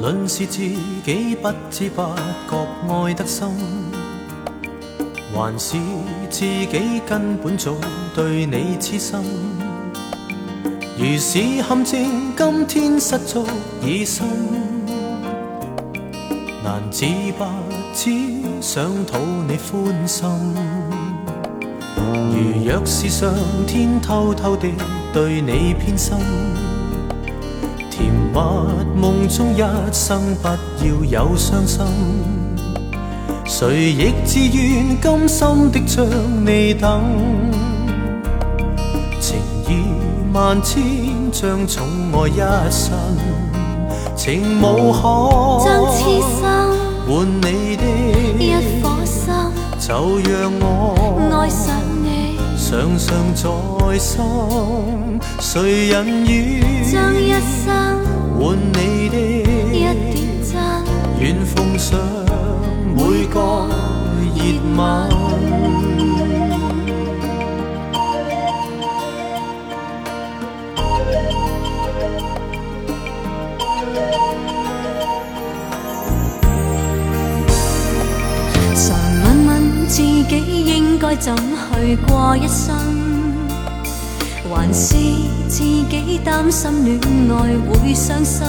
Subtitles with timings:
[0.00, 0.60] 论是自
[1.04, 2.02] 己不知不
[2.50, 3.50] 觉爱得深，
[5.34, 5.76] 还是
[6.30, 7.74] 自己根本早
[8.14, 9.18] 对你痴心。
[10.96, 13.46] 如是陷阱，今天失足
[13.84, 14.26] 已深，
[16.64, 17.04] 难自
[17.38, 17.46] 拔，
[17.92, 18.10] 只
[18.62, 20.26] 想讨你欢心。
[21.98, 23.34] 如若是上
[23.66, 24.66] 天偷偷地
[25.12, 26.16] 对你偏心。
[28.96, 29.62] 梦中一
[29.92, 30.48] 生不
[30.82, 31.82] 要有伤心，
[33.44, 36.06] 谁亦自愿甘心的将
[36.46, 37.00] 你等，
[39.20, 39.36] 情
[39.68, 39.84] 意
[40.32, 40.82] 万千
[41.32, 42.92] 将宠爱一生，
[44.16, 45.60] 情无可
[47.06, 47.82] 换你的
[48.38, 48.52] 一
[48.82, 49.32] 颗心，
[49.80, 49.94] 就
[50.30, 50.79] 让我。
[52.70, 53.34] 常常
[53.74, 54.22] 在心，
[55.40, 57.30] 谁人愿将一
[57.64, 57.98] 生
[58.38, 59.39] 换你的？
[81.00, 82.76] 该怎去过一生？
[84.52, 84.94] 还是
[85.48, 86.98] 自己担心恋
[87.30, 88.44] 爱会伤心？